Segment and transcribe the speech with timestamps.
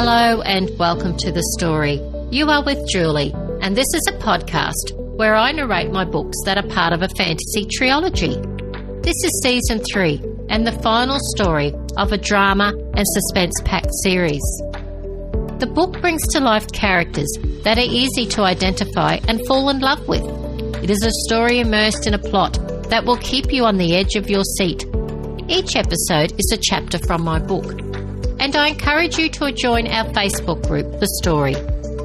[0.00, 2.00] Hello and welcome to the story.
[2.30, 6.56] You are with Julie, and this is a podcast where I narrate my books that
[6.56, 8.36] are part of a fantasy trilogy.
[9.02, 14.44] This is season three and the final story of a drama and suspense packed series.
[15.58, 20.06] The book brings to life characters that are easy to identify and fall in love
[20.06, 20.22] with.
[20.80, 22.56] It is a story immersed in a plot
[22.88, 24.84] that will keep you on the edge of your seat.
[25.48, 27.87] Each episode is a chapter from my book
[28.40, 31.54] and I encourage you to join our Facebook group, The Story,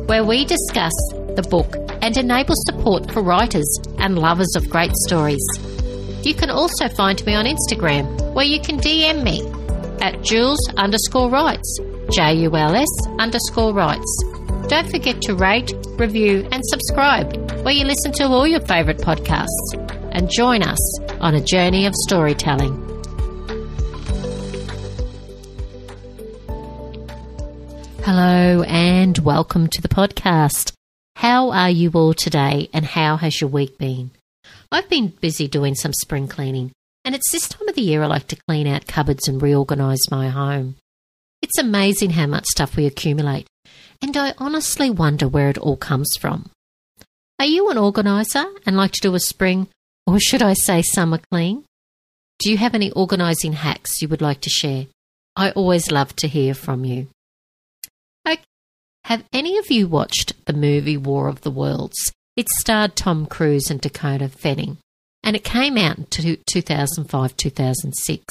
[0.07, 0.93] where we discuss
[1.35, 5.43] the book and enable support for writers and lovers of great stories.
[6.23, 9.41] You can also find me on Instagram, where you can DM me
[10.01, 11.79] at Jules underscore writes,
[12.11, 14.23] J U L S underscore writes.
[14.67, 19.47] Don't forget to rate, review, and subscribe where you listen to all your favourite podcasts.
[20.11, 22.82] And join us on a journey of storytelling.
[28.05, 30.73] Hello and welcome to the podcast.
[31.15, 34.11] How are you all today and how has your week been?
[34.73, 36.73] I've been busy doing some spring cleaning
[37.05, 40.11] and it's this time of the year I like to clean out cupboards and reorganise
[40.11, 40.75] my home.
[41.41, 43.47] It's amazing how much stuff we accumulate
[44.01, 46.49] and I honestly wonder where it all comes from.
[47.39, 49.69] Are you an organiser and like to do a spring
[50.05, 51.63] or should I say summer clean?
[52.39, 54.87] Do you have any organising hacks you would like to share?
[55.37, 57.07] I always love to hear from you.
[59.05, 62.13] Have any of you watched the movie War of the Worlds?
[62.37, 64.77] It starred Tom Cruise and Dakota Fanning,
[65.23, 68.25] and it came out in 2005 2006.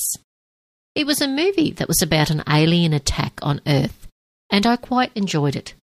[0.95, 4.09] It was a movie that was about an alien attack on Earth,
[4.51, 5.75] and I quite enjoyed it.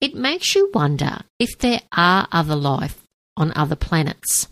[0.00, 3.02] It makes you wonder if there are other life
[3.36, 4.48] on other planets.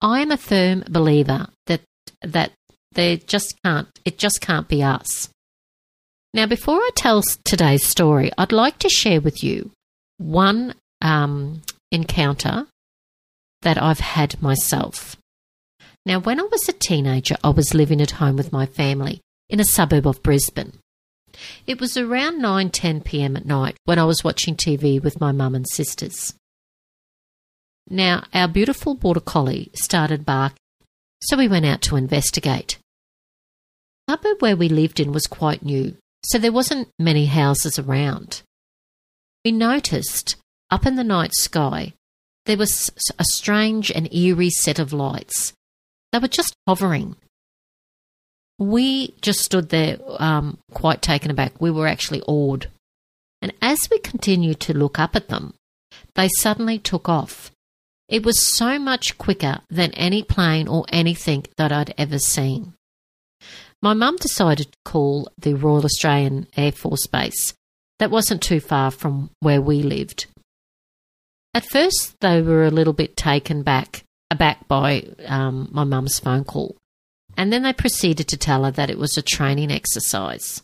[0.00, 1.80] I am a firm believer that
[2.22, 2.52] that
[2.92, 5.28] there just can't it just can't be us.
[6.36, 9.70] Now, before I tell today's story, I'd like to share with you
[10.18, 12.66] one um, encounter
[13.62, 15.16] that I've had myself.
[16.04, 19.60] Now, when I was a teenager, I was living at home with my family in
[19.60, 20.74] a suburb of Brisbane.
[21.66, 23.34] It was around 9:10 p.m.
[23.38, 26.34] at night when I was watching TV with my mum and sisters.
[27.88, 30.58] Now, our beautiful border collie started barking,
[31.22, 32.76] so we went out to investigate.
[34.06, 38.42] The suburb where we lived in was quite new, so there wasn't many houses around.
[39.44, 40.36] We noticed
[40.70, 41.92] up in the night sky
[42.46, 45.52] there was a strange and eerie set of lights.
[46.12, 47.16] They were just hovering.
[48.58, 51.60] We just stood there um, quite taken aback.
[51.60, 52.68] We were actually awed.
[53.42, 55.54] And as we continued to look up at them,
[56.14, 57.50] they suddenly took off.
[58.08, 62.72] It was so much quicker than any plane or anything that I'd ever seen.
[63.82, 67.54] My mum decided to call the Royal Australian Air Force Base.
[67.98, 70.26] That wasn't too far from where we lived.
[71.54, 76.44] At first, they were a little bit taken back aback by um, my mum's phone
[76.44, 76.76] call,
[77.36, 80.62] and then they proceeded to tell her that it was a training exercise.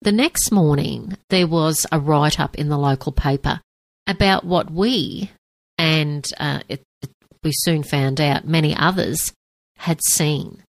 [0.00, 3.60] The next morning, there was a write up in the local paper
[4.06, 5.30] about what we,
[5.76, 7.10] and uh, it, it,
[7.42, 9.32] we soon found out many others,
[9.76, 10.62] had seen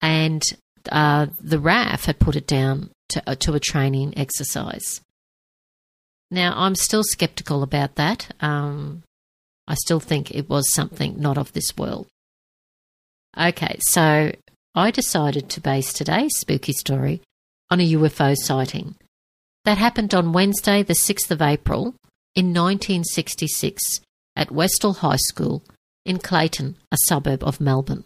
[0.00, 0.42] and
[0.90, 5.00] uh, the RAF had put it down to, uh, to a training exercise.
[6.30, 8.34] Now, I'm still skeptical about that.
[8.40, 9.02] Um,
[9.66, 12.06] I still think it was something not of this world.
[13.38, 14.32] Okay, so
[14.74, 17.22] I decided to base today's spooky story
[17.70, 18.96] on a UFO sighting.
[19.64, 21.94] That happened on Wednesday, the 6th of April
[22.34, 24.00] in 1966
[24.36, 25.62] at Westall High School
[26.04, 28.04] in Clayton, a suburb of Melbourne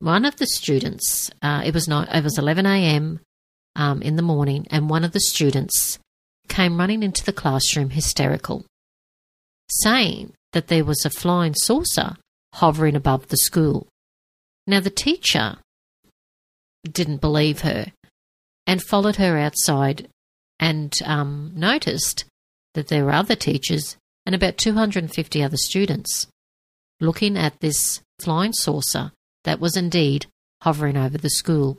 [0.00, 3.20] one of the students, uh, it was not, it was 11 a.m.
[3.76, 5.98] Um, in the morning, and one of the students
[6.48, 8.66] came running into the classroom hysterical,
[9.70, 12.16] saying that there was a flying saucer
[12.54, 13.86] hovering above the school.
[14.66, 15.58] Now, the teacher
[16.84, 17.92] didn't believe her
[18.66, 20.08] and followed her outside
[20.58, 22.24] and um, noticed
[22.74, 23.96] that there were other teachers
[24.26, 26.26] and about 250 other students
[27.00, 29.12] looking at this flying saucer
[29.44, 30.26] that was indeed
[30.62, 31.78] hovering over the school.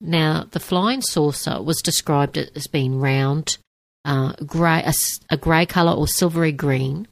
[0.00, 3.58] Now, the flying saucer was described as being round,
[4.04, 4.92] uh, grey, a,
[5.30, 7.06] a grey colour or silvery green,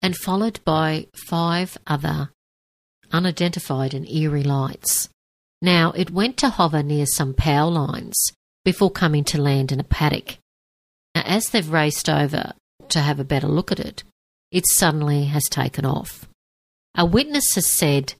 [0.00, 2.30] and followed by five other
[3.10, 5.08] unidentified and eerie lights.
[5.60, 8.16] Now, it went to hover near some power lines
[8.64, 10.38] before coming to land in a paddock.
[11.14, 12.52] Now, as they've raced over
[12.88, 14.02] to have a better look at it,
[14.50, 16.28] it suddenly has taken off.
[16.94, 18.14] A witness has said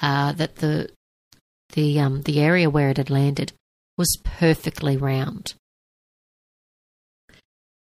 [0.00, 0.90] uh, that the
[1.74, 3.52] the um, the area where it had landed
[3.96, 5.54] was perfectly round.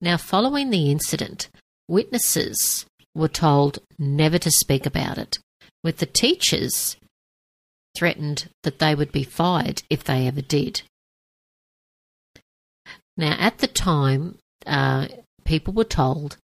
[0.01, 1.49] Now, following the incident,
[1.87, 2.85] witnesses
[3.15, 5.39] were told never to speak about it,
[5.83, 6.97] with the teachers
[7.95, 10.81] threatened that they would be fired if they ever did.
[13.15, 15.07] Now, at the time, uh,
[15.45, 16.37] people were told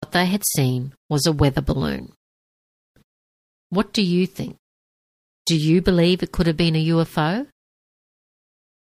[0.00, 2.14] what they had seen was a weather balloon.
[3.70, 4.56] What do you think?
[5.46, 7.46] Do you believe it could have been a UFO?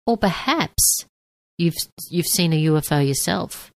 [0.07, 1.05] Or perhaps
[1.59, 1.75] you've,
[2.11, 3.71] you've seen a UFO yourself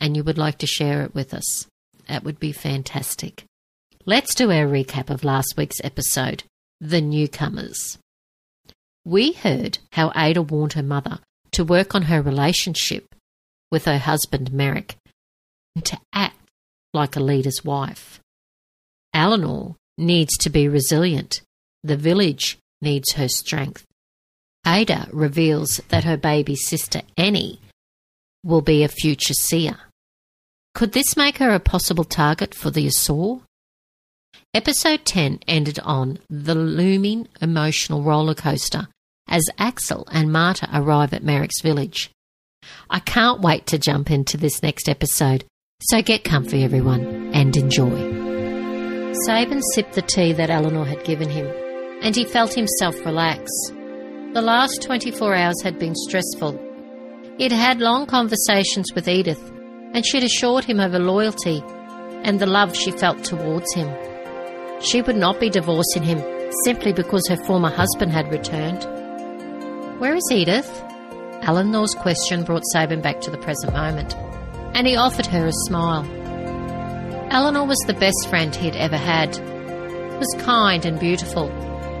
[0.00, 1.66] and you would like to share it with us.
[2.08, 3.44] That would be fantastic.
[4.06, 6.44] Let's do our recap of last week's episode
[6.80, 7.98] The Newcomers.
[9.04, 11.18] We heard how Ada warned her mother
[11.52, 13.14] to work on her relationship
[13.70, 14.94] with her husband Merek
[15.74, 16.36] and to act
[16.94, 18.20] like a leader's wife.
[19.14, 21.42] Elenore needs to be resilient.
[21.82, 23.84] The village needs her strength.
[24.66, 27.60] Ada reveals that her baby sister Annie
[28.44, 29.78] will be a future seer.
[30.74, 33.42] Could this make her a possible target for the Asur?
[34.54, 38.88] Episode 10 ended on the looming emotional roller coaster
[39.28, 42.10] as Axel and Marta arrive at Merek's village.
[42.90, 45.44] I can't wait to jump into this next episode,
[45.82, 48.17] so get comfy, everyone, and enjoy.
[49.12, 51.46] Sabin sipped the tea that Elenore had given him,
[52.02, 53.50] and he felt himself relax.
[54.34, 56.58] The last 24 hours had been stressful.
[57.38, 59.50] He'd had long conversations with Edyth,
[59.94, 61.62] and she'd assured him of her loyalty
[62.22, 63.88] and the love she felt towards him.
[64.80, 66.22] She would not be divorcing him
[66.64, 68.84] simply because her former husband had returned.
[70.00, 70.84] Where is Edyth?
[71.42, 74.14] Elenore's question brought Sabin back to the present moment,
[74.74, 76.04] and he offered her a smile.
[77.30, 79.36] Elenore was the best friend he'd ever had,
[80.18, 81.50] was kind and beautiful,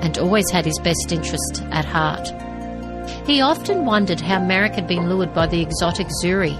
[0.00, 2.28] and always had his best interest at heart.
[3.26, 6.56] He often wondered how Merek had been lured by the exotic Zuri,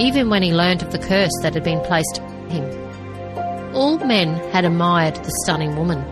[0.00, 3.74] even when he learned of the curse that had been placed on him.
[3.76, 6.02] All men had admired the stunning woman,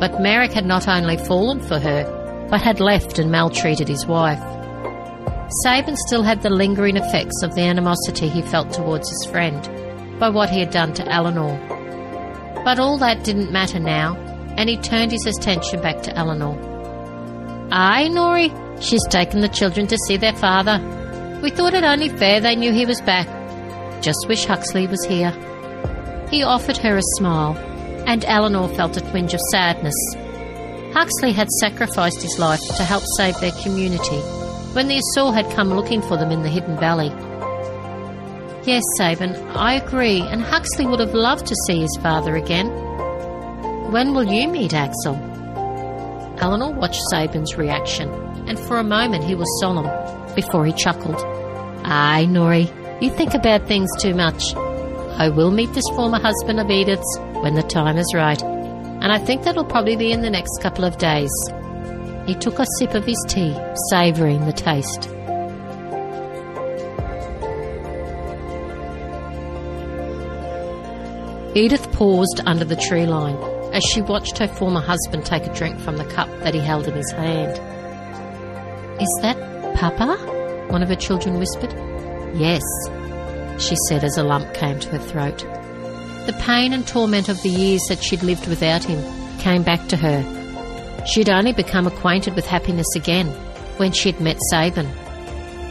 [0.00, 4.40] but Merek had not only fallen for her, but had left and maltreated his wife.
[5.62, 9.68] Sabin still had the lingering effects of the animosity he felt towards his friend
[10.18, 11.58] by what he had done to Elenore.
[12.64, 14.16] But all that didn't matter now,
[14.56, 16.58] and he turned his attention back to Elenore.
[17.70, 18.50] Aye, Nori,
[18.82, 20.78] she's taken the children to see their father.
[21.42, 23.26] We thought it only fair they knew he was back.
[24.02, 25.32] Just wish Huxley was here.
[26.30, 27.56] He offered her a smile,
[28.06, 29.94] and Elenore felt a twinge of sadness
[30.94, 34.20] Huxley had sacrificed his life to help save their community
[34.74, 37.10] when the Asur had come looking for them in the Hidden Valley.
[38.66, 42.68] Yes, Sabin, I agree, and Huxley would have loved to see his father again.
[43.92, 45.16] When will you meet Axel?
[46.36, 48.08] Elenore watched Sabin's reaction,
[48.48, 49.90] and for a moment he was solemn
[50.34, 51.16] before he chuckled.
[51.84, 52.70] Aye, Nori,
[53.02, 54.54] you think about things too much.
[54.54, 58.42] I will meet this former husband of Edyth's when the time is right
[59.04, 61.30] and I think that'll probably be in the next couple of days.
[62.26, 63.54] He took a sip of his tea,
[63.90, 65.10] savouring the taste.
[71.54, 73.36] Edyth paused under the tree line
[73.72, 76.88] as she watched her former husband take a drink from the cup that he held
[76.88, 77.52] in his hand.
[79.00, 79.36] Is that
[79.76, 80.16] Papa?
[80.70, 81.72] One of her children whispered.
[82.34, 82.62] Yes,
[83.60, 85.38] she said as a lump came to her throat.
[86.26, 89.00] The pain and torment of the years that she'd lived without him
[89.38, 91.04] came back to her.
[91.06, 93.28] She'd only become acquainted with happiness again
[93.76, 94.88] when she'd met Sabin.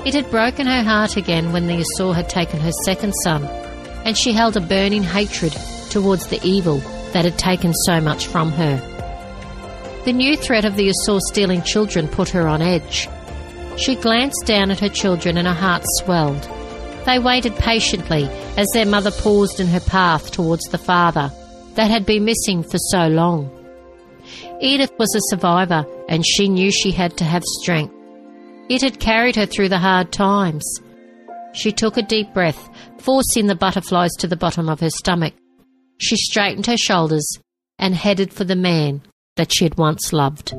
[0.05, 3.43] It had broken her heart again when the Asur had taken her second son,
[4.05, 5.53] and she held a burning hatred
[5.93, 6.79] towards the evil
[7.13, 8.77] that had taken so much from her.
[10.05, 13.07] The new threat of the Asur stealing children put her on edge.
[13.77, 16.50] She glanced down at her children and her heart swelled.
[17.05, 18.23] They waited patiently
[18.57, 21.31] as their mother paused in her path towards the father
[21.75, 23.51] that had been missing for so long.
[24.62, 27.93] Edyth was a survivor and she knew she had to have strength.
[28.67, 30.63] It had carried her through the hard times.
[31.53, 35.33] She took a deep breath, forcing the butterflies to the bottom of her stomach.
[36.03, 37.25] She straightened her shoulders
[37.79, 39.03] and headed for the man
[39.38, 40.51] that she had once loved.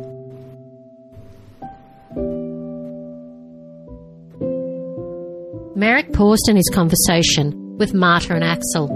[5.76, 8.88] Merek paused in his conversation with Marta and Axel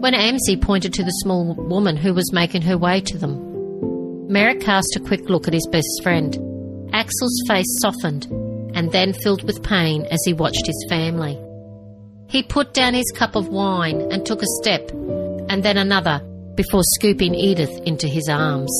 [0.00, 3.38] when Amsey pointed to the small woman who was making her way to them.
[4.28, 6.36] Merek cast a quick look at his best friend.
[6.92, 8.26] Axel's face softened
[8.74, 11.38] and then filled with pain as he watched his family.
[12.28, 14.90] He put down his cup of wine and took a step,
[15.48, 16.20] and then another,
[16.54, 18.70] before scooping Edyth into his arms.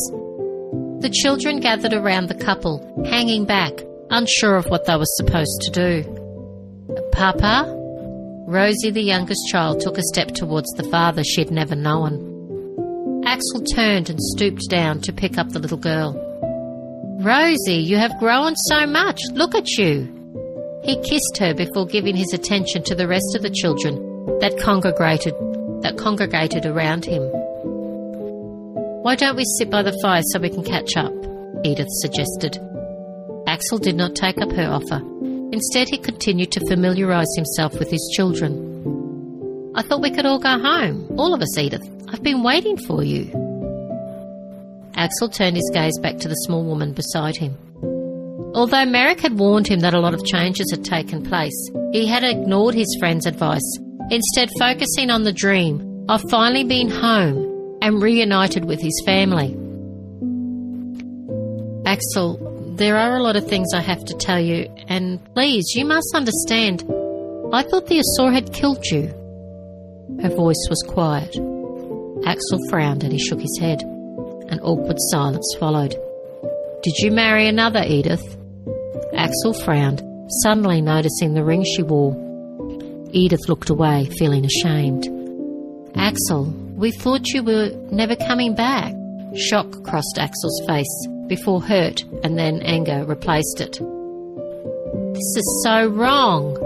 [1.01, 3.73] The children gathered around the couple, hanging back,
[4.11, 7.09] unsure of what they were supposed to do.
[7.13, 7.75] Papa?
[8.49, 13.23] Rosie, the youngest child, took a step towards the father she'd never known.
[13.25, 16.25] Axel turned and stooped down to pick up the little girl.
[17.21, 19.21] Rosie, you have grown so much.
[19.33, 20.15] Look at you.
[20.83, 23.97] He kissed her before giving his attention to the rest of the children
[24.41, 25.35] that congregated
[25.83, 27.23] that congregated around him.
[29.03, 31.13] Why don't we sit by the fire so we can catch up?
[31.65, 32.59] Edyth suggested.
[33.47, 35.03] Axel did not take up her offer.
[35.53, 39.73] Instead, he continued to familiarise himself with his children.
[39.75, 41.07] I thought we could all go home.
[41.17, 41.89] All of us, Edyth.
[42.13, 43.31] I've been waiting for you.
[44.95, 47.57] Axel turned his gaze back to the small woman beside him.
[48.55, 52.25] Although Merek had warned him that a lot of changes had taken place, he had
[52.25, 53.79] ignored his friend's advice,
[54.11, 59.57] instead, focusing on the dream of finally being home and reunited with his family.
[61.87, 65.85] Axel, there are a lot of things I have to tell you, and please, you
[65.85, 66.83] must understand.
[67.53, 69.09] I thought the Asur had killed you.
[70.23, 71.35] Her voice was quiet.
[72.27, 73.83] Axel frowned and he shook his head.
[74.51, 75.97] An awkward silence followed.
[76.83, 78.37] Did you marry another, Edyth?
[79.15, 80.03] Axel frowned,
[80.43, 82.28] suddenly noticing the ring she wore.
[83.15, 85.09] Edyth looked away, feeling ashamed.
[85.97, 86.45] Axel,
[86.77, 88.95] we thought you were never coming back.
[89.37, 93.73] Shock crossed Axel's face before hurt and then anger replaced it.
[95.15, 96.57] This is so wrong.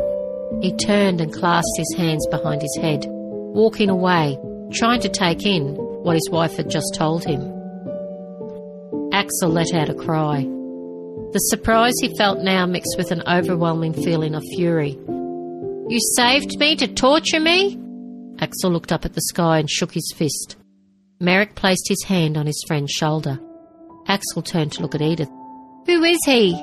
[0.62, 4.38] He turned and clasped his hands behind his head, walking away,
[4.72, 7.40] trying to take in what his wife had just told him.
[9.12, 10.42] Axel let out a cry.
[11.32, 14.98] The surprise he felt now mixed with an overwhelming feeling of fury.
[15.92, 17.78] You saved me to torture me?
[18.38, 20.56] Axel looked up at the sky and shook his fist.
[21.20, 23.38] Merek placed his hand on his friend's shoulder.
[24.08, 25.30] Axel turned to look at Edyth.
[25.84, 26.54] Who is he?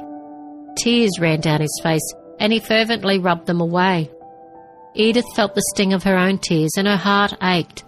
[0.79, 4.09] Tears ran down his face, and he fervently rubbed them away.
[4.95, 7.83] Edith felt the sting of her own tears, and her heart ached.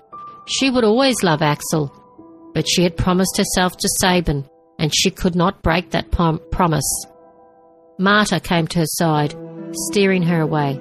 [0.45, 1.91] She would always love Axel,
[2.53, 7.03] but she had promised herself to Sabin, and she could not break that prom- promise.
[7.97, 9.33] Marta came to her side,
[9.89, 10.79] steering her away.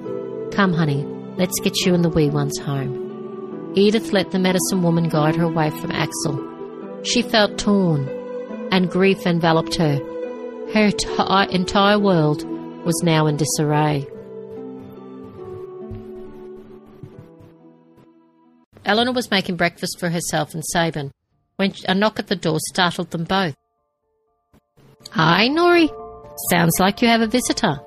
[0.51, 1.05] Come, honey,
[1.37, 3.73] let's get you and the wee ones home.
[3.75, 7.01] Edyth let the medicine woman guide her away from Axel.
[7.03, 8.07] She felt torn,
[8.71, 9.95] and grief enveloped her.
[10.73, 12.43] Her t- entire world
[12.85, 14.07] was now in disarray.
[18.85, 21.11] Elenore was making breakfast for herself and Sabin
[21.55, 23.55] when a knock at the door startled them both.
[25.11, 25.89] Hi, Nori.
[26.49, 27.79] Sounds like you have a visitor.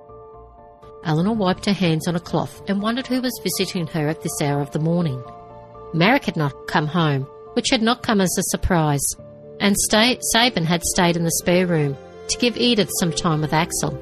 [1.04, 4.40] Elenore wiped her hands on a cloth and wondered who was visiting her at this
[4.40, 5.22] hour of the morning.
[5.94, 9.04] Merek had not come home, which had not come as a surprise,
[9.60, 11.96] and stay- Sabin had stayed in the spare room
[12.28, 13.98] to give Edyth some time with Axel.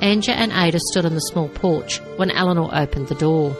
[0.00, 3.56] Anja and Ada stood on the small porch when Elenore opened the door.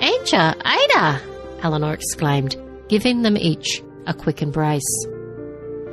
[0.00, 1.20] Anja, Ada!
[1.60, 2.56] Elenore exclaimed,
[2.88, 5.06] giving them each a quick embrace.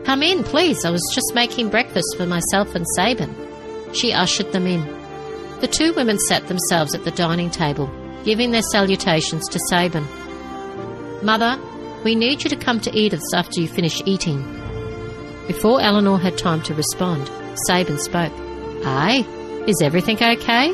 [0.05, 0.85] Come in, please.
[0.85, 3.35] I was just making breakfast for myself and Sabin.
[3.93, 4.96] She ushered them in.
[5.59, 7.89] The two women sat themselves at the dining table,
[8.23, 10.05] giving their salutations to Sabin.
[11.23, 11.59] Mother,
[12.03, 14.43] we need you to come to Edyth's after you finish eating.
[15.47, 17.29] Before Elenore had time to respond,
[17.65, 18.33] Sabin spoke.
[18.85, 19.25] Aye,
[19.67, 20.73] is everything okay?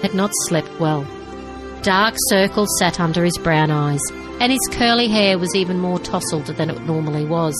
[0.00, 1.06] Had not slept well.
[1.82, 4.00] Dark circles sat under his brown eyes,
[4.40, 7.54] and his curly hair was even more tousled than it normally was.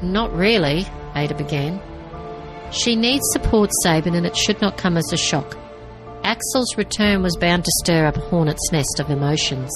[0.00, 1.80] Not really, Ada began.
[2.72, 5.58] She needs support, Sabin, and it should not come as a shock.
[6.24, 9.70] Axel's return was bound to stir up a hornet's nest of emotions,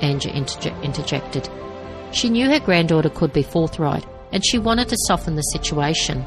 [0.00, 1.48] Anja interje- interjected.
[2.12, 6.24] She knew her granddaughter could be forthright, and she wanted to soften the situation.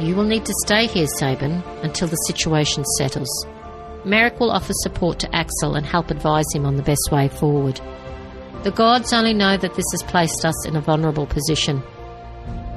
[0.00, 3.46] You will need to stay here, Sabin, until the situation settles.
[4.04, 7.80] Merek will offer support to Axel and help advise him on the best way forward.
[8.62, 11.82] The gods only know that this has placed us in a vulnerable position.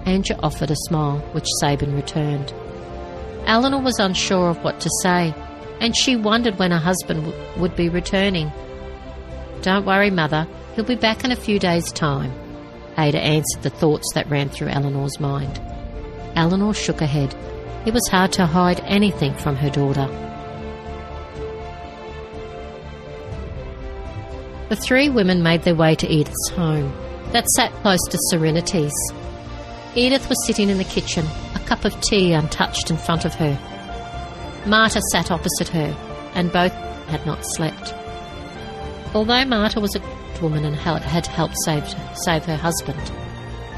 [0.07, 2.53] Anja offered a smile, which Sabin returned.
[3.45, 5.33] Elenore was unsure of what to say,
[5.81, 8.49] and she wondered when her husband w- would be returning.
[9.63, 12.31] Don't worry, Mother, he'll be back in a few days' time.
[12.97, 15.59] Ada answered the thoughts that ran through Elenore's mind.
[16.37, 17.35] Elenore shook her head.
[17.85, 20.07] It was hard to hide anything from her daughter.
[24.69, 26.93] The three women made their way to Edyth's home,
[27.33, 28.93] that sat close to Serenity's.
[29.95, 31.25] Edyth was sitting in the kitchen,
[31.55, 33.57] a cup of tea untouched in front of her.
[34.65, 35.95] Marta sat opposite her,
[36.35, 36.73] and both
[37.07, 37.93] had not slept.
[39.15, 42.99] Although Marta was devout woman and had helped save, save her husband.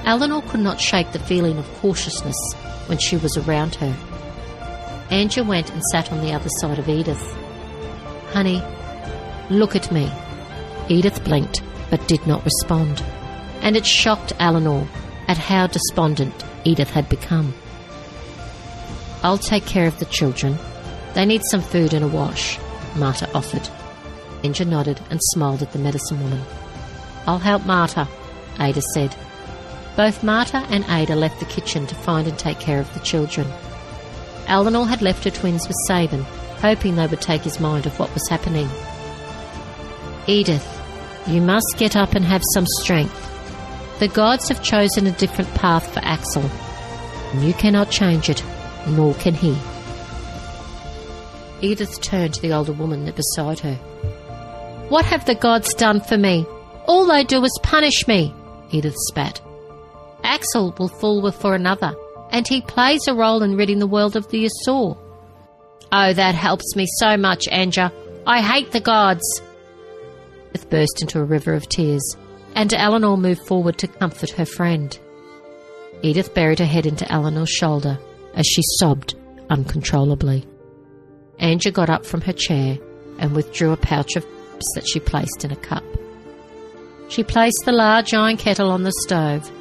[0.04, 2.38] Elenore could not shake the feeling of cautiousness
[2.88, 3.96] when she was around her.
[5.10, 7.34] Angia went and sat on the other side of Edyth.
[8.32, 8.62] Honey,
[9.50, 10.12] look at me.
[10.90, 13.04] Edyth blinked but did not respond,
[13.62, 14.88] and it shocked Elenore
[15.30, 16.34] at how despondent
[16.66, 17.54] Edyth had become.
[19.22, 20.58] I'll take care of the children.
[21.14, 22.58] They need some food and a wash,
[22.96, 23.70] Marta offered.
[24.44, 26.42] Angia nodded and smiled at the medicine woman.
[27.28, 28.08] I'll help Marta,
[28.60, 29.16] Ada said.
[29.96, 33.48] Both Marta and Ada left the kitchen to find and take care of the children.
[34.48, 36.24] Elenore had left her twins with Sabin,
[36.58, 38.68] hoping they would take his mind off what was happening.
[40.28, 40.66] Edyth,
[41.28, 43.29] you must get up and have some strength.
[44.00, 46.50] The gods have chosen a different path for Axel.
[47.34, 48.44] And you cannot change it,
[48.88, 49.56] nor can he.
[51.62, 53.76] Edyth turned to the older woman beside her.
[54.88, 56.46] What have the gods done for me?
[56.88, 58.34] All they do is punish me,
[58.72, 59.42] Edyth spat.
[60.24, 61.94] Axel will fall for another,
[62.32, 64.98] and he plays a role in ridding the world of the Asur.
[65.92, 67.92] Oh, that helps me so much, Anja.
[68.26, 69.42] I hate the gods.
[70.54, 72.16] Edyth burst into a river of tears,
[72.56, 74.98] and Elenore moved forward to comfort her friend.
[76.04, 78.00] Edyth buried her head into Elenore's shoulder
[78.34, 79.16] as she sobbed
[79.50, 80.46] uncontrollably.
[81.40, 82.78] Angia got up from her chair
[83.18, 85.84] and withdrew a pouch of herbs that she placed in a cup.
[87.10, 89.52] She placed the large iron kettle on the stove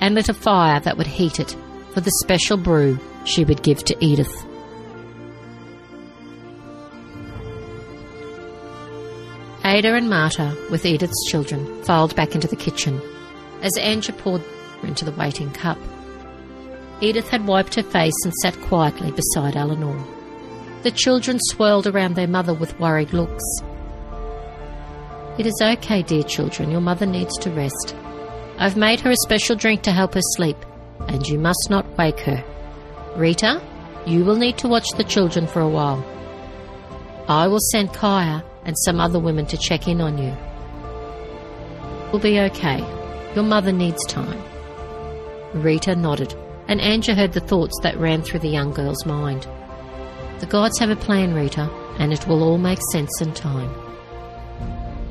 [0.00, 1.56] and lit a fire that would heat it
[1.94, 4.46] for the special brew she would give to Edyth.
[9.72, 13.00] Ada and Marta, with Edyth's children, filed back into the kitchen
[13.62, 14.42] as Angia poured
[14.82, 15.78] into the waiting cup.
[17.00, 20.04] Edyth had wiped her face and sat quietly beside Elenore.
[20.82, 23.42] The children swirled around their mother with worried looks.
[25.38, 27.96] It is okay, dear children, your mother needs to rest.
[28.58, 30.58] I've made her a special drink to help her sleep,
[31.08, 32.44] and you must not wake her.
[33.16, 33.62] Rita,
[34.04, 36.04] you will need to watch the children for a while.
[37.26, 40.36] I will send Kaya and some other women to check in on you.
[42.12, 42.78] We'll be okay.
[43.34, 44.42] Your mother needs time.
[45.54, 46.34] Rita nodded,
[46.68, 49.46] and Angia heard the thoughts that ran through the young girl's mind.
[50.40, 53.70] The gods have a plan, Rita, and it will all make sense in time.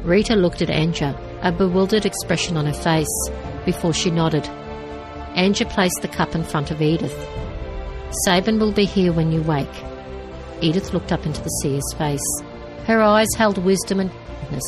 [0.03, 3.29] Rita looked at Angia, a bewildered expression on her face,
[3.65, 4.43] before she nodded.
[5.35, 7.15] Angia placed the cup in front of Edyth.
[8.25, 9.67] Sabin will be here when you wake.
[10.61, 12.41] Edyth looked up into the seer's face.
[12.85, 14.63] Her eyes held wisdom and goodness.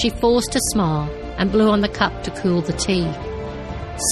[0.00, 3.10] She forced a smile and blew on the cup to cool the tea.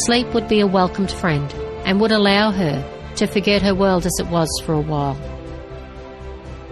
[0.04, 1.52] Sleep would be a welcomed friend
[1.84, 2.84] and would allow her
[3.16, 5.16] to forget her world as it was for a while.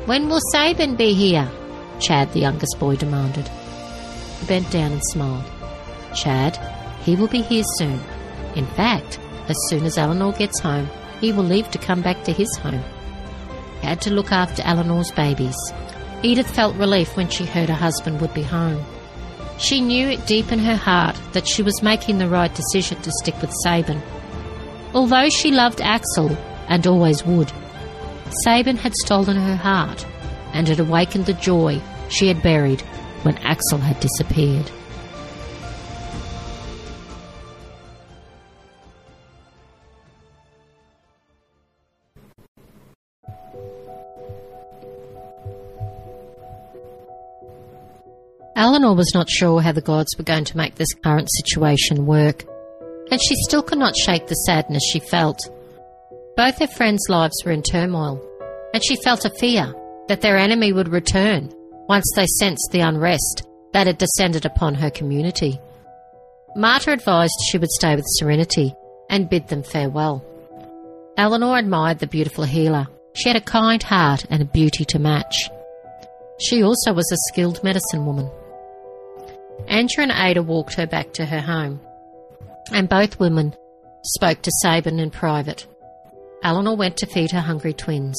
[0.06, 1.50] When will Sabin be here?
[2.00, 3.48] Chad, the youngest boy, demanded.
[4.40, 5.44] He bent down and smiled.
[6.14, 6.56] Chad,
[7.02, 8.00] he will be here soon.
[8.54, 10.88] In fact, as soon as Elenore gets home,
[11.20, 12.82] he will leave to come back to his home.
[13.80, 15.56] He had to look after Elenore's babies.
[16.22, 18.84] Edyth felt relief when she heard her husband would be home.
[19.58, 23.12] She knew it deep in her heart that she was making the right decision to
[23.22, 24.02] stick with Sabin.
[24.94, 26.36] Although she loved Axel,
[26.68, 27.52] and always would,
[28.44, 30.04] Sabin had stolen her heart
[30.52, 32.80] and had awakened the joy she had buried
[33.22, 34.70] when Axel had disappeared.
[48.78, 52.44] Elenore was not sure how the gods were going to make this current situation work,
[53.10, 55.40] and she still could not shake the sadness she felt.
[56.36, 58.22] Both her friends' lives were in turmoil,
[58.72, 59.74] and she felt a fear
[60.06, 61.52] that their enemy would return
[61.88, 65.58] once they sensed the unrest that had descended upon her community.
[66.54, 68.72] Marta advised she would stay with Serenity
[69.10, 70.24] and bid them farewell.
[71.18, 72.86] Elenore admired the beautiful healer.
[73.14, 75.50] She had a kind heart and a beauty to match.
[76.38, 78.30] She also was a skilled medicine woman.
[79.66, 81.80] Angia and Ada walked her back to her home,
[82.72, 83.54] and both women
[84.04, 85.66] spoke to Sabin in private.
[86.44, 88.18] Elenore went to feed her hungry twins.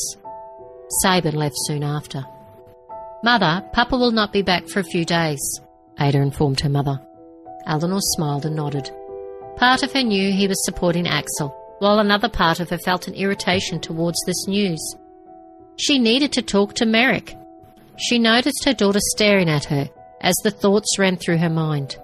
[1.02, 2.26] Sabin left soon after.
[3.24, 5.40] Mother, Papa will not be back for a few days,
[6.00, 7.00] Ada informed her mother.
[7.68, 8.92] Elenore smiled and nodded.
[9.58, 13.14] Part of her knew he was supporting Axel, while another part of her felt an
[13.14, 14.80] irritation towards this news.
[15.78, 17.36] She needed to talk to Merek.
[17.98, 19.90] She noticed her daughter staring at her
[20.22, 21.98] as the thoughts ran through her mind.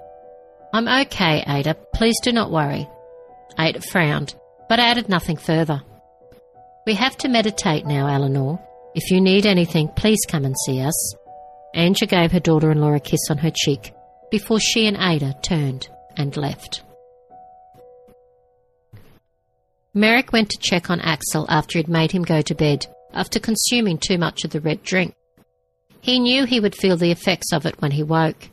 [0.74, 1.76] I'm okay, Ada.
[1.94, 2.88] Please do not worry.
[3.60, 4.36] Ada frowned,
[4.68, 5.82] but added nothing further.
[6.86, 8.60] We have to meditate now, Elenore.
[8.94, 11.16] If you need anything, please come and see us.
[11.76, 13.94] Angia gave her daughter in law a kiss on her cheek
[14.32, 16.84] before she and Ada turned and left.
[19.96, 23.98] Merek went to check on Axel after he'd made him go to bed after consuming
[23.98, 25.16] too much of the red drink.
[26.06, 28.50] He knew he would feel the effects of it when he woke.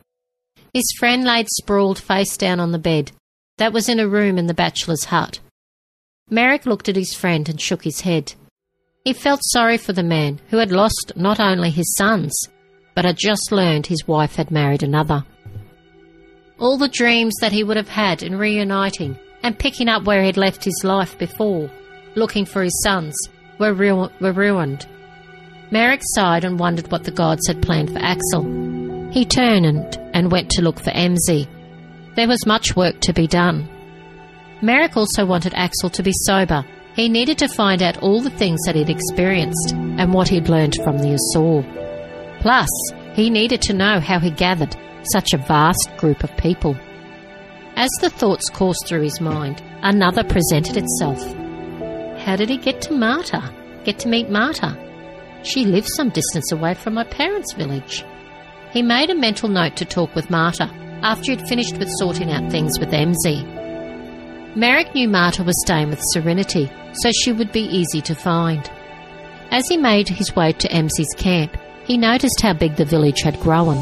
[0.72, 3.12] His friend laid sprawled face down on the bed
[3.58, 5.38] that was in a room in the bachelor's hut.
[6.30, 8.32] Merek looked at his friend and shook his head.
[9.04, 12.32] He felt sorry for the man who had lost not only his sons,
[12.94, 15.22] but had just learned his wife had married another.
[16.58, 20.38] All the dreams that he would have had in reuniting and picking up where he'd
[20.38, 21.70] left his life before,
[22.14, 23.14] looking for his sons,
[23.58, 24.86] were, ru- were ruined.
[25.72, 28.42] Merek sighed and wondered what the gods had planned for Axel.
[29.10, 31.48] He turned and went to look for Emsie.
[32.14, 33.66] There was much work to be done.
[34.60, 36.62] Merek also wanted Axel to be sober.
[36.94, 40.76] He needed to find out all the things that he'd experienced and what he'd learned
[40.84, 41.64] from the Asur.
[42.40, 42.68] Plus,
[43.14, 44.76] he needed to know how he gathered
[45.10, 46.76] such a vast group of people.
[47.76, 51.24] As the thoughts coursed through his mind, another presented itself.
[52.20, 53.42] How did he get to Marta?
[53.84, 54.76] Get to meet Marta?
[55.42, 58.04] She lives some distance away from my parents' village.
[58.72, 60.70] He made a mental note to talk with Marta
[61.02, 63.44] after he'd finished with sorting out things with Emsie.
[64.54, 68.70] Merek knew Marta was staying with Serenity, so she would be easy to find.
[69.50, 73.40] As he made his way to Emsie's camp, he noticed how big the village had
[73.40, 73.76] grown.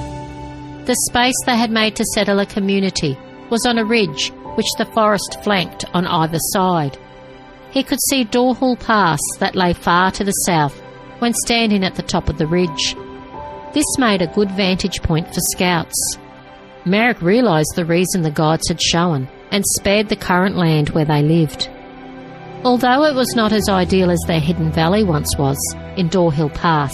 [0.87, 3.19] The space they had made to settle a community
[3.51, 6.97] was on a ridge which the forest flanked on either side.
[7.71, 10.80] He could see Dorhul Pass that lay far to the south
[11.21, 12.97] when standing at the top of the ridge.
[13.73, 16.19] This made a good vantage point for scouts.
[16.85, 21.23] Merek realised the reason the gods had shown and spared the current land where they
[21.23, 21.69] lived.
[22.65, 25.59] Although it was not as ideal as their hidden valley once was
[25.97, 26.93] in Dorhill Pass,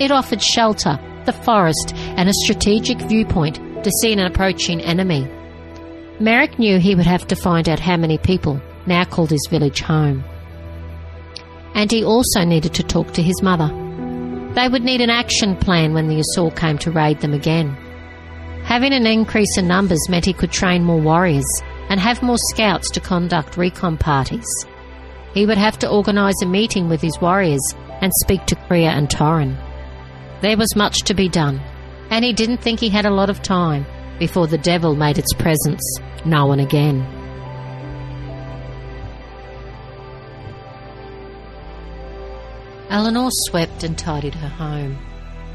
[0.00, 5.28] it offered shelter, the forest, and a strategic viewpoint to see an approaching enemy.
[6.20, 9.80] Merek knew he would have to find out how many people now called his village
[9.80, 10.24] home.
[11.74, 13.68] And he also needed to talk to his mother.
[14.54, 17.76] They would need an action plan when the Asur came to raid them again.
[18.64, 21.46] Having an increase in numbers meant he could train more warriors
[21.88, 24.46] and have more scouts to conduct recon parties.
[25.34, 29.08] He would have to organise a meeting with his warriors and speak to Kriya and
[29.08, 29.56] Torrin.
[30.42, 31.60] There was much to be done,
[32.10, 33.86] and he didn't think he had a lot of time
[34.18, 35.82] before the devil made its presence
[36.24, 37.21] known again.
[42.92, 44.98] Elenore swept and tidied her home.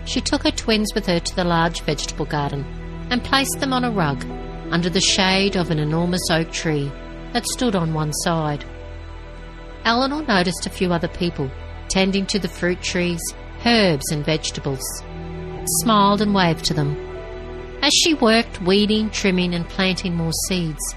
[0.06, 2.66] She took her twins with her to the large vegetable garden
[3.12, 4.26] and placed them on a rug
[4.72, 6.92] under the shade of an enormous oak tree
[7.34, 8.66] that stood on one side.
[9.86, 11.52] Elenore noticed a few other people
[11.90, 13.22] tending to the fruit trees,
[13.64, 14.84] herbs, and vegetables,
[15.84, 16.98] smiled and waved to them.
[17.84, 20.96] As she worked weeding, trimming, and planting more seeds,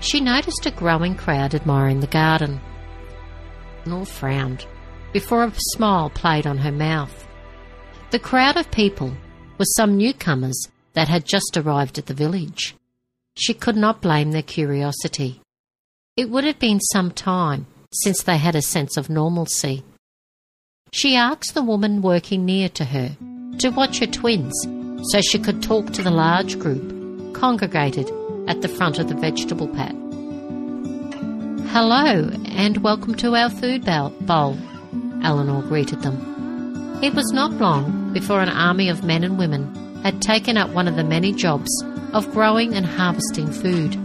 [0.00, 2.58] she noticed a growing crowd admiring the garden.
[3.84, 4.66] Elenore frowned
[5.14, 7.26] before a smile played on her mouth.
[8.10, 9.14] The crowd of people
[9.58, 12.74] were some newcomers that had just arrived at the village.
[13.36, 15.40] She could not blame their curiosity.
[16.16, 19.84] It would have been some time since they had a sense of normalcy.
[20.92, 23.16] She asked the woman working near to her
[23.58, 24.52] to watch her twins
[25.12, 28.10] so she could talk to the large group congregated
[28.48, 29.94] at the front of the vegetable pat.
[31.70, 34.56] Hello, and welcome to our food bowl,
[35.24, 37.00] Elenore greeted them.
[37.02, 40.86] It was not long before an army of men and women had taken up one
[40.86, 41.70] of the many jobs
[42.12, 43.98] of growing and harvesting food.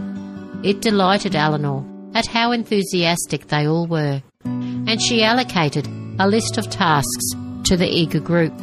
[0.65, 5.87] It delighted Elenore at how enthusiastic they all were, and she allocated
[6.19, 7.31] a list of tasks
[7.65, 8.53] to the eager group.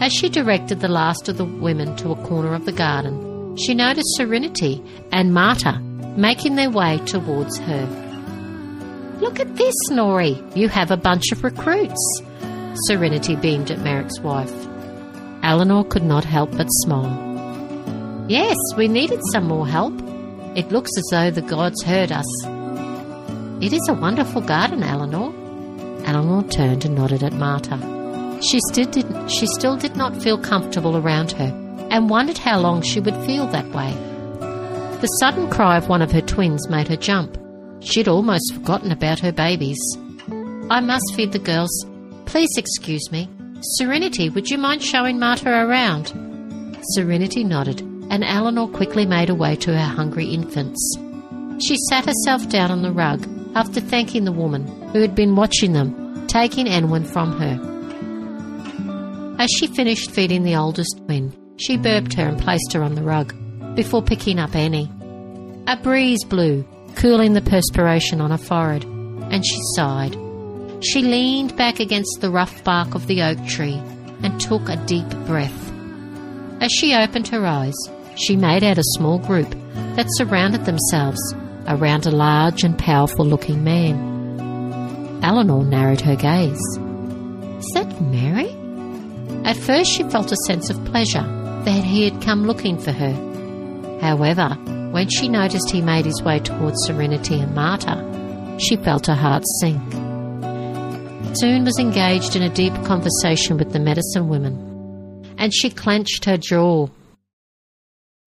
[0.00, 3.74] As she directed the last of the women to a corner of the garden, she
[3.74, 5.78] noticed Serenity and Marta
[6.16, 8.01] making their way towards her.
[9.22, 10.34] Look at this, Nori.
[10.56, 12.22] You have a bunch of recruits.
[12.88, 14.52] Serenity beamed at Merek's wife.
[15.44, 18.26] Elenore could not help but smile.
[18.28, 19.94] Yes, we needed some more help.
[20.56, 22.26] It looks as though the gods heard us.
[23.62, 25.32] It is a wonderful garden, Elenore.
[26.02, 27.78] Elenore turned and nodded at Marta.
[28.42, 31.52] She still, did, she still did not feel comfortable around her
[31.92, 33.92] and wondered how long she would feel that way.
[35.00, 37.38] The sudden cry of one of her twins made her jump.
[37.84, 39.78] She'd almost forgotten about her babies.
[40.70, 41.86] I must feed the girls.
[42.26, 43.28] Please excuse me.
[43.60, 46.12] Serenity, would you mind showing Marta around?
[46.94, 50.96] Serenity nodded, and Elenore quickly made her way to her hungry infants.
[51.60, 55.72] She sat herself down on the rug after thanking the woman who had been watching
[55.72, 57.60] them, taking Enwin from her.
[59.38, 63.02] As she finished feeding the oldest twin, She burped her and placed her on the
[63.02, 63.34] rug
[63.76, 64.90] before picking up Annie.
[65.68, 66.64] A breeze blew,
[66.96, 70.16] cooling the perspiration on her forehead, and she sighed.
[70.82, 73.80] She leaned back against the rough bark of the oak tree
[74.22, 75.72] and took a deep breath.
[76.60, 77.74] As she opened her eyes,
[78.16, 79.50] she made out a small group
[79.96, 81.20] that surrounded themselves
[81.66, 85.20] around a large and powerful looking man.
[85.22, 86.58] Elenore narrowed her gaze.
[87.58, 89.46] Is that Merek?
[89.46, 91.22] At first, she felt a sense of pleasure
[91.64, 93.12] that he had come looking for her.
[94.00, 94.56] However,
[94.92, 99.42] when she noticed he made his way towards Serenity and Marta, she felt her heart
[99.60, 99.82] sink.
[101.34, 106.36] Soon was engaged in a deep conversation with the medicine women, and she clenched her
[106.36, 106.88] jaw.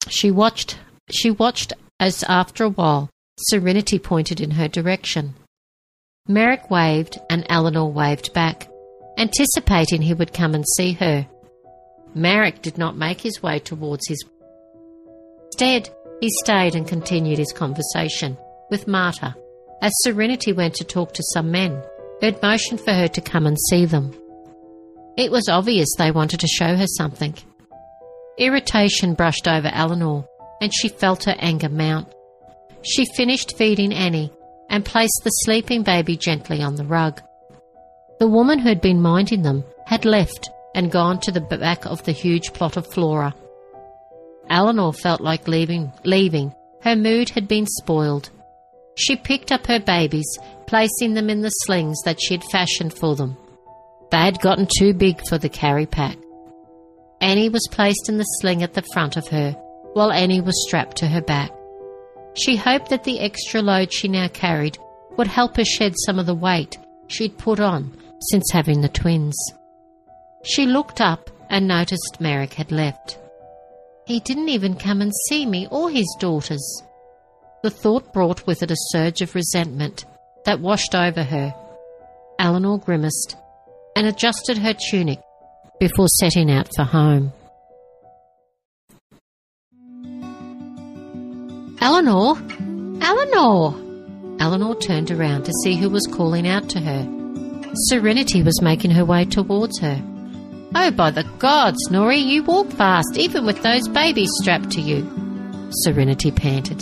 [0.10, 0.80] She watched
[1.12, 5.36] she watched as after a while Serenity pointed in her direction.
[6.28, 8.67] Merek waved and Elenore waved back,
[9.19, 11.28] anticipating he would come and see her.
[12.15, 14.23] Merek did not make his way towards his.
[15.47, 15.89] Instead,
[16.21, 18.38] he stayed and continued his conversation
[18.69, 19.36] with Marta
[19.82, 21.82] as Serenity went to talk to some men
[22.21, 24.13] had motioned for her to come and see them.
[25.17, 27.36] It was obvious they wanted to show her something.
[28.38, 30.28] Irritation brushed over Elenore,
[30.62, 32.13] and she felt her anger mount.
[32.82, 34.32] She finished feeding Annie
[34.69, 37.21] and placed the sleeping baby gently on the rug.
[38.19, 42.04] The woman who had been minding them had left and gone to the back of
[42.04, 43.34] the huge plot of flora.
[44.49, 46.53] Elenore felt like leaving, leaving.
[46.81, 48.29] Her mood had been spoiled.
[48.95, 50.27] She picked up her babies,
[50.67, 53.38] placing them in the slings that she had fashioned for them.
[54.12, 56.17] They had gotten too big for the carry pack.
[57.21, 59.51] Annie was placed in the sling at the front of her,
[59.93, 61.51] while Annie was strapped to her back.
[62.36, 64.77] She hoped that the extra load she now carried
[65.17, 66.77] would help her shed some of the weight
[67.08, 67.97] she'd put on
[68.29, 69.36] since having the twins.
[70.43, 73.17] She looked up and noticed Merek had left.
[74.05, 76.83] He didn't even come and see me or his daughters.
[77.63, 80.05] The thought brought with it a surge of resentment
[80.45, 81.55] that washed over her.
[82.39, 83.35] Elenore grimaced
[83.95, 85.19] and adjusted her tunic
[85.79, 87.33] before setting out for home.
[91.81, 92.35] Elenore!
[93.01, 93.73] Elenore!
[94.39, 97.07] Elenore turned around to see who was calling out to her.
[97.87, 99.99] Serenity was making her way towards her.
[100.77, 105.09] Oh, by the gods, Nori, you walk fast, even with those babies strapped to you.
[105.71, 106.79] Serenity panted.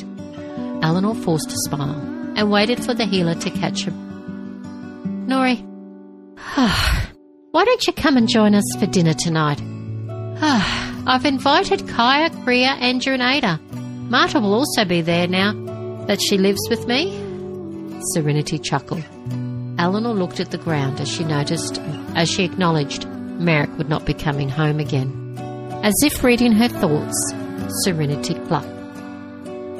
[0.81, 2.01] Elenore forced a smile
[2.35, 3.91] and waited for the healer to catch her.
[3.91, 5.61] Nori,
[7.51, 9.61] why don't you come and join us for dinner tonight?
[11.05, 13.59] I've invited Kaya, Kriya, Andrew, and Ada.
[14.09, 15.53] Marta will also be there now
[16.07, 17.11] that she lives with me.
[18.13, 19.03] Serenity chuckled.
[19.77, 21.77] Elenore looked at the ground as she noticed,
[22.15, 23.07] as she acknowledged,
[23.39, 25.19] Merek would not be coming home again.
[25.83, 27.33] As if reading her thoughts,
[27.83, 28.67] Serenity clucked.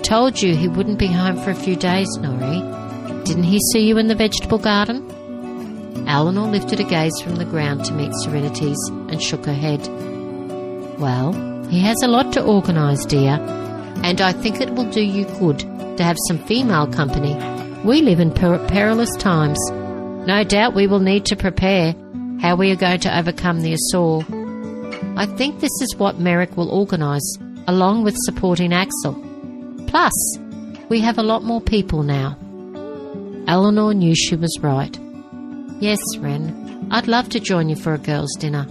[0.03, 3.25] Told you he wouldn't be home for a few days, Nori.
[3.25, 5.07] Didn't he see you in the vegetable garden?
[6.07, 8.77] Elenore lifted a gaze from the ground to meet Serenity's
[9.09, 9.87] and shook her head.
[10.99, 11.33] Well,
[11.69, 13.39] he has a lot to organise, dear,
[14.03, 17.35] and I think it will do you good to have some female company.
[17.83, 19.57] We live in per- perilous times.
[20.27, 21.95] No doubt we will need to prepare
[22.43, 24.21] how we are going to overcome the Asur.
[25.17, 27.37] I think this is what Merek will organise,
[27.69, 29.13] along with supporting Axel.
[29.87, 30.11] Plus,
[30.89, 32.37] we have a lot more people now.
[33.47, 34.99] Elenore knew she was right.
[35.79, 38.67] Yes, Wren, I'd love to join you for a girls' dinner.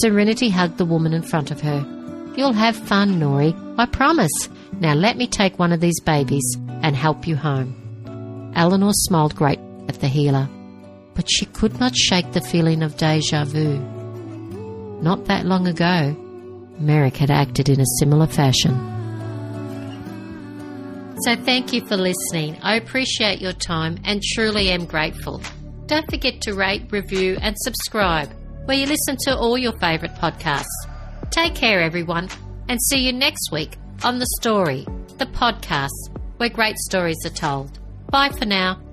[0.00, 1.84] Serenity hugged the woman in front of her.
[2.36, 4.48] You'll have fun, Nori, I promise.
[4.78, 8.52] Now let me take one of these babies and help you home.
[8.54, 10.48] Elenore smiled great at the healer
[11.16, 13.78] but she could not shake the feeling of deja vu.
[15.02, 16.14] Not that long ago,
[16.80, 18.74] Merek had acted in a similar fashion.
[21.22, 22.58] So thank you for listening.
[22.62, 25.40] I appreciate your time and truly am grateful.
[25.86, 28.30] Don't forget to rate, review, and subscribe
[28.66, 30.64] where you listen to all your favourite podcasts.
[31.30, 32.28] Take care, everyone,
[32.68, 34.84] and see you next week on The Story,
[35.18, 35.88] the podcast
[36.36, 37.78] where great stories are told.
[38.10, 38.85] Bye for now.